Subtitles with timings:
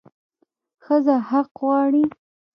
[0.83, 2.03] ښځه حق غواړي